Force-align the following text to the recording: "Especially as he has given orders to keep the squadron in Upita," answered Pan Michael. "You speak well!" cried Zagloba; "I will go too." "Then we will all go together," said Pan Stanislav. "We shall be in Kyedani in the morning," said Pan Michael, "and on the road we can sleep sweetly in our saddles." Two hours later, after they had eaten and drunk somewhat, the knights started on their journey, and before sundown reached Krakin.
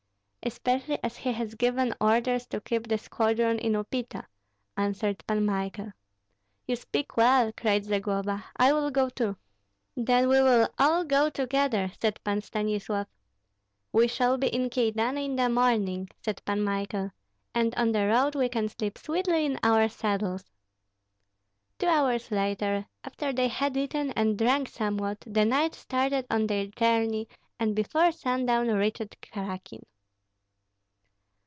"Especially 0.43 0.97
as 1.03 1.17
he 1.17 1.33
has 1.33 1.53
given 1.53 1.93
orders 2.01 2.47
to 2.47 2.59
keep 2.61 2.87
the 2.87 2.97
squadron 2.97 3.59
in 3.59 3.73
Upita," 3.73 4.25
answered 4.75 5.23
Pan 5.27 5.45
Michael. 5.45 5.91
"You 6.65 6.75
speak 6.77 7.15
well!" 7.15 7.51
cried 7.55 7.85
Zagloba; 7.85 8.43
"I 8.57 8.73
will 8.73 8.89
go 8.89 9.07
too." 9.07 9.37
"Then 9.95 10.29
we 10.29 10.41
will 10.41 10.67
all 10.79 11.03
go 11.03 11.29
together," 11.29 11.91
said 12.01 12.19
Pan 12.23 12.41
Stanislav. 12.41 13.05
"We 13.93 14.07
shall 14.07 14.39
be 14.39 14.47
in 14.47 14.71
Kyedani 14.71 15.25
in 15.25 15.35
the 15.35 15.47
morning," 15.47 16.09
said 16.25 16.41
Pan 16.43 16.63
Michael, 16.63 17.11
"and 17.53 17.75
on 17.75 17.91
the 17.91 18.07
road 18.07 18.33
we 18.33 18.49
can 18.49 18.67
sleep 18.67 18.97
sweetly 18.97 19.45
in 19.45 19.59
our 19.61 19.87
saddles." 19.87 20.45
Two 21.77 21.85
hours 21.85 22.31
later, 22.31 22.87
after 23.03 23.31
they 23.31 23.47
had 23.47 23.77
eaten 23.77 24.09
and 24.13 24.39
drunk 24.39 24.69
somewhat, 24.69 25.19
the 25.27 25.45
knights 25.45 25.77
started 25.77 26.25
on 26.31 26.47
their 26.47 26.65
journey, 26.65 27.27
and 27.59 27.75
before 27.75 28.11
sundown 28.11 28.69
reached 28.69 29.21
Krakin. 29.31 29.85